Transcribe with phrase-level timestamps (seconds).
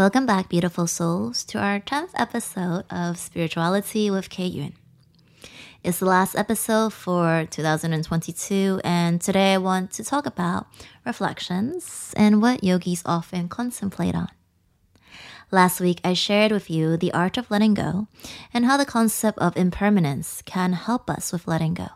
[0.00, 4.72] Welcome back, beautiful souls, to our 10th episode of Spirituality with Kay Yun.
[5.84, 10.68] It's the last episode for 2022, and today I want to talk about
[11.04, 14.30] reflections and what yogis often contemplate on.
[15.50, 18.08] Last week, I shared with you the art of letting go
[18.54, 21.88] and how the concept of impermanence can help us with letting go.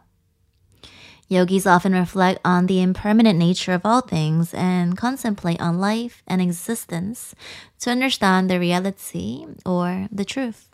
[1.28, 6.42] Yogis often reflect on the impermanent nature of all things and contemplate on life and
[6.42, 7.34] existence
[7.80, 10.68] to understand the reality or the truth.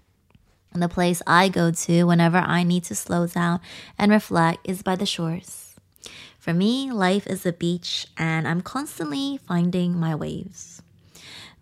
[0.72, 3.60] The place I go to whenever I need to slow down
[3.98, 5.74] and reflect is by the shores.
[6.38, 10.82] For me, life is a beach and I'm constantly finding my waves.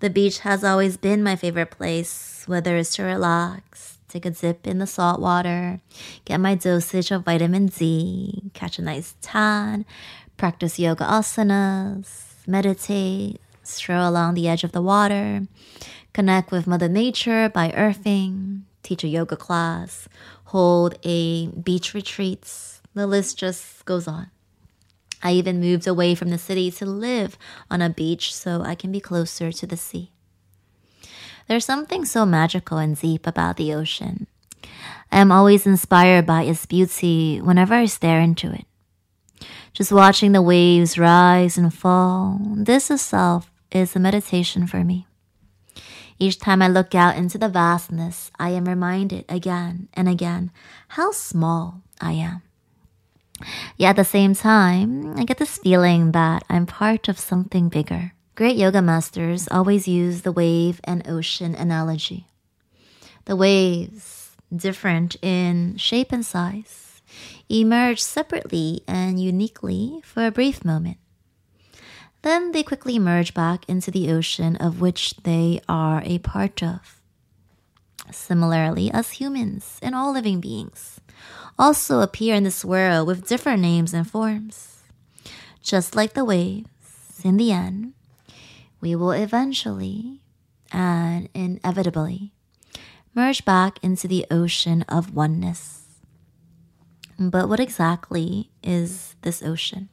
[0.01, 4.67] The beach has always been my favorite place, whether it's to relax, take a dip
[4.67, 5.81] in the salt water,
[6.25, 9.85] get my dosage of vitamin Z, catch a nice tan,
[10.37, 15.43] practice yoga asanas, meditate, stroll along the edge of the water,
[16.13, 20.09] connect with Mother Nature by earthing, teach a yoga class,
[20.45, 22.81] hold a beach retreats.
[22.95, 24.31] The list just goes on.
[25.23, 27.37] I even moved away from the city to live
[27.71, 30.13] on a beach so I can be closer to the sea.
[31.49, 34.27] There's something so magical and deep about the ocean.
[35.11, 38.67] I am always inspired by its beauty whenever I stare into it.
[39.73, 45.07] Just watching the waves rise and fall, this itself is a meditation for me.
[46.19, 50.51] Each time I look out into the vastness, I am reminded again and again
[50.89, 52.43] how small I am.
[53.77, 58.13] Yet at the same time, I get this feeling that I'm part of something bigger.
[58.39, 62.29] Great yoga masters always use the wave and ocean analogy.
[63.25, 67.03] The waves, different in shape and size,
[67.49, 70.99] emerge separately and uniquely for a brief moment.
[72.23, 77.01] Then they quickly merge back into the ocean of which they are a part of.
[78.13, 81.01] Similarly, as humans and all living beings
[81.59, 84.85] also appear in this world with different names and forms.
[85.61, 87.95] Just like the waves, in the end,
[88.81, 90.21] we will eventually
[90.73, 92.33] and inevitably
[93.15, 95.85] merge back into the ocean of oneness.
[97.19, 99.89] But what exactly is this ocean?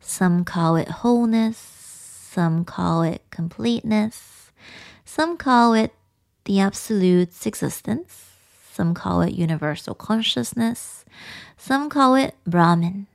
[0.00, 4.52] Some call it wholeness, some call it completeness,
[5.04, 5.92] some call it
[6.44, 8.30] the absolute existence,
[8.70, 11.04] some call it universal consciousness,
[11.56, 13.06] some call it Brahman.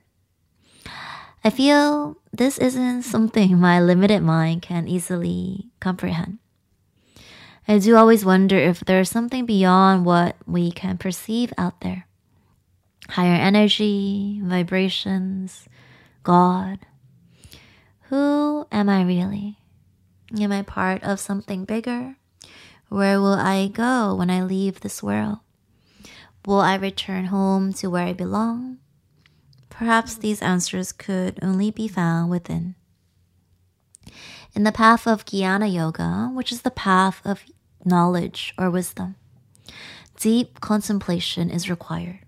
[1.44, 6.38] I feel this isn't something my limited mind can easily comprehend.
[7.66, 12.06] I do always wonder if there's something beyond what we can perceive out there.
[13.10, 15.68] Higher energy, vibrations,
[16.22, 16.80] God.
[18.08, 19.58] Who am I really?
[20.40, 22.16] Am I part of something bigger?
[22.88, 25.38] Where will I go when I leave this world?
[26.46, 28.78] Will I return home to where I belong?
[29.78, 32.74] Perhaps these answers could only be found within.
[34.52, 37.44] In the path of Jnana Yoga, which is the path of
[37.84, 39.14] knowledge or wisdom,
[40.18, 42.18] deep contemplation is required.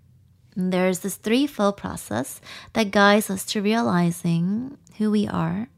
[0.55, 2.41] there is this threefold process
[2.75, 5.69] that guides us to realizing who we are.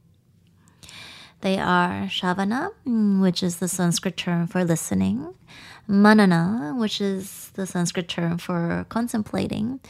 [1.41, 5.33] They are shravana, which is the Sanskrit term for listening,
[5.89, 9.80] Manana, which is the Sanskrit term for contemplating,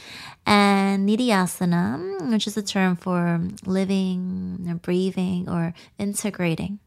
[0.47, 6.79] and Nidhyasana, which is a term for living or breathing or integrating.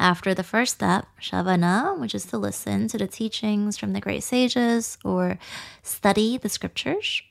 [0.00, 4.22] After the first step, shravana, which is to listen to the teachings from the great
[4.22, 5.38] sages or
[5.82, 7.22] study the scriptures,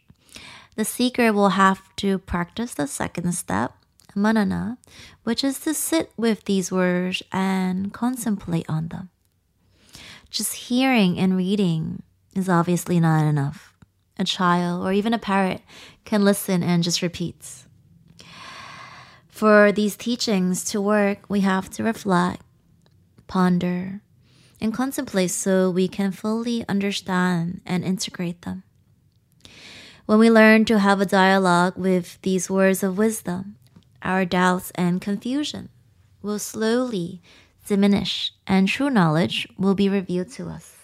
[0.76, 3.74] the seeker will have to practice the second step,
[4.14, 4.78] Manana,
[5.24, 9.10] which is to sit with these words and contemplate on them.
[10.30, 12.04] Just hearing and reading
[12.36, 13.74] is obviously not enough.
[14.20, 15.62] A child or even a parrot
[16.06, 17.66] can listen and just repeats.
[19.28, 22.42] For these teachings to work, we have to reflect,
[23.28, 24.02] ponder,
[24.60, 28.64] and contemplate so we can fully understand and integrate them.
[30.08, 33.58] When we learn to have a dialogue with these words of wisdom,
[34.02, 35.70] our doubts and confusion
[36.22, 37.22] will slowly
[37.68, 40.76] diminish and true knowledge will be revealed to us.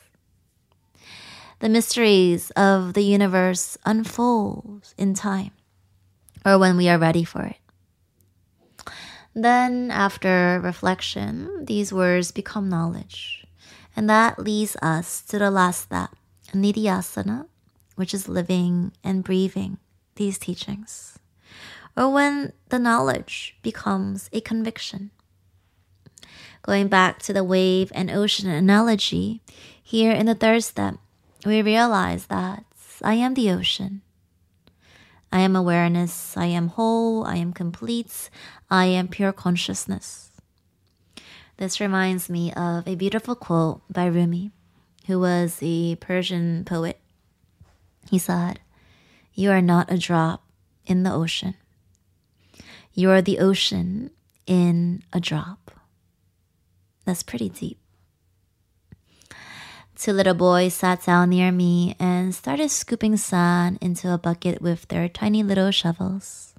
[1.60, 5.52] The mysteries of the universe unfold in time
[6.46, 7.58] or when we are ready for it.
[9.34, 13.48] Then, after reflection, these words become knowledge.
[13.96, 16.12] And that leads us to the last step,
[16.54, 17.48] nidhyasana,
[17.96, 19.78] which is living and breathing
[20.16, 21.18] these teachings.
[21.96, 25.12] Or when the knowledge becomes a conviction
[26.64, 29.42] Going back to the wave and ocean analogy,
[29.84, 30.96] here in the third step,
[31.46, 32.64] we realize that
[33.02, 34.02] I am the ocean.
[35.30, 36.38] I am awareness.
[36.38, 37.26] I am whole.
[37.26, 38.30] I am complete.
[38.72, 40.32] I am pure consciousness.
[41.58, 44.52] This reminds me of a beautiful quote by Rumi,
[45.08, 47.00] who was a Persian poet.
[48.10, 48.62] He said,
[49.34, 50.44] You are not a drop
[50.86, 51.56] in the ocean.
[52.94, 54.12] You are the ocean
[54.46, 55.63] in a drop.
[57.06, 57.80] That's pretty deep.
[59.96, 64.88] Two little boys sat down near me and started scooping sand into a bucket with
[64.88, 66.54] their tiny little shovels.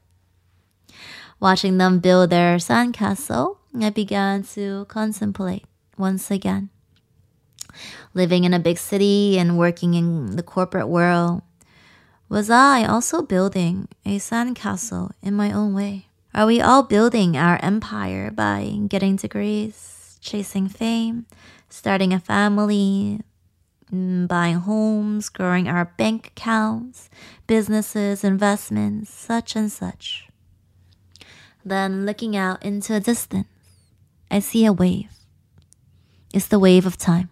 [1.40, 5.64] Watching them build their sandcastle, I began to contemplate
[5.98, 6.70] once again.
[8.14, 11.42] Living in a big city and working in the corporate world,
[12.28, 16.06] was I also building a sandcastle in my own way?
[16.34, 21.26] Are we all building our empire by getting degrees, chasing fame,
[21.68, 23.20] starting a family,
[23.92, 27.10] mm, buying homes, growing our bank accounts,
[27.46, 30.28] businesses, investments, such and such?
[31.64, 33.46] Then looking out into a distance,
[34.30, 35.10] I see a wave.
[36.32, 37.30] It's the wave of time.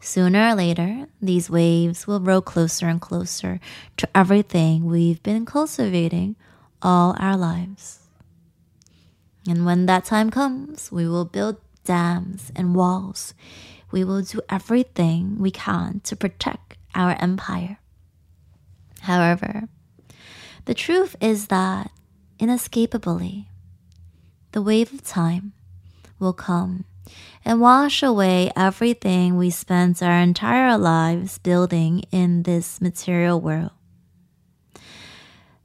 [0.00, 3.58] Sooner or later, these waves will roll closer and closer
[3.96, 6.36] to everything we've been cultivating
[6.82, 8.03] all our lives.
[9.46, 13.34] And when that time comes, we will build dams and walls.
[13.90, 17.78] We will do everything we can to protect our empire.
[19.02, 19.68] However,
[20.64, 21.90] the truth is that
[22.38, 23.48] inescapably,
[24.52, 25.52] the wave of time
[26.18, 26.84] will come
[27.44, 33.72] and wash away everything we spent our entire lives building in this material world.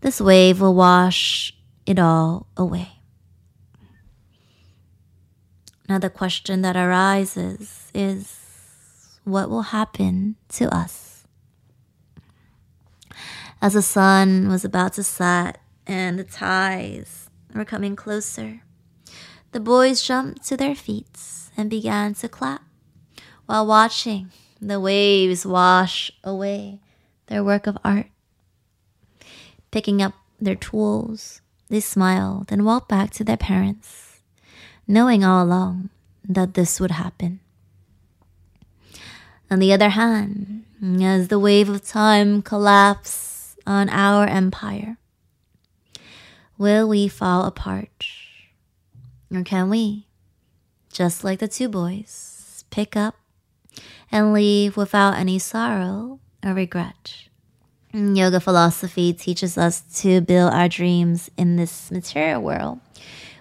[0.01, 1.53] This wave will wash
[1.85, 2.98] it all away.
[5.89, 8.37] Now, the question that arises is
[9.23, 11.25] what will happen to us?
[13.59, 15.57] As the sun was about to set
[15.87, 18.61] and the tides were coming closer,
[19.51, 21.17] the boys jumped to their feet
[21.57, 22.61] and began to clap
[23.47, 24.29] while watching
[24.61, 26.81] the waves wash away
[27.25, 28.11] their work of art.
[29.71, 34.08] Picking up their tools, they smiled and walked back to their parents,
[34.89, 35.87] knowing all along
[36.27, 37.39] that this would happen.
[39.51, 40.65] On the other hand,
[40.99, 44.97] as the wave of time collapsed on our empire,
[46.57, 48.07] will we fall apart?
[49.31, 50.07] Or can we,
[50.91, 53.13] just like the two boys, pick up
[54.11, 57.29] and leave without any sorrow or regret?
[57.93, 62.79] Yoga philosophy teaches us to build our dreams in this material world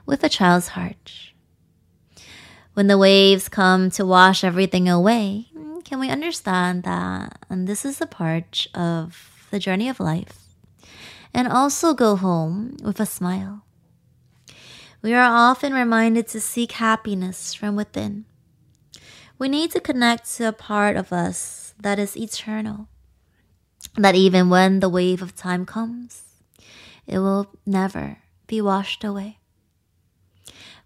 [0.04, 1.32] with a child's heart.
[2.78, 5.48] When the waves come to wash everything away,
[5.84, 10.54] can we understand that and this is a part of the journey of life
[11.34, 13.64] and also go home with a smile?
[15.02, 18.26] We are often reminded to seek happiness from within.
[19.40, 22.86] We need to connect to a part of us that is eternal,
[23.96, 26.22] that even when the wave of time comes,
[27.08, 29.38] it will never be washed away.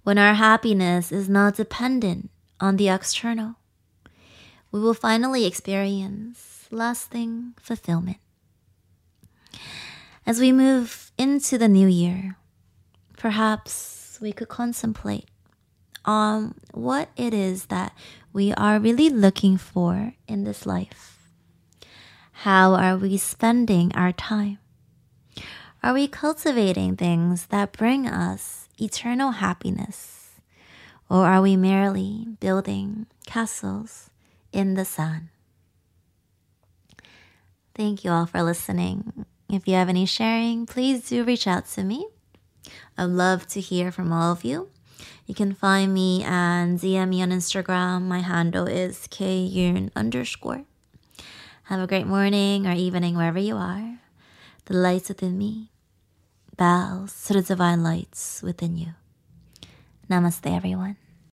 [0.05, 3.55] When our happiness is not dependent on the external,
[4.73, 8.17] we will finally experience lasting fulfillment.
[10.27, 12.37] As we move into the new year,
[13.17, 15.29] perhaps we could contemplate
[16.05, 17.93] on what it is that
[18.33, 21.31] we are really looking for in this life.
[22.43, 24.59] How are we spending our time?
[25.81, 30.41] Are we cultivating things that bring us eternal happiness?
[31.09, 34.11] Or are we merely building castles
[34.53, 35.31] in the sun?
[37.75, 39.25] Thank you all for listening.
[39.49, 42.07] If you have any sharing, please do reach out to me.
[42.97, 44.69] I'd love to hear from all of you.
[45.27, 48.03] You can find me and DM me on Instagram.
[48.03, 50.65] My handle is kyun underscore.
[51.65, 53.99] Have a great morning or evening wherever you are.
[54.67, 55.72] The lights within me
[56.57, 58.95] bows to the divine lights within you.
[60.09, 60.97] Namaste, everyone.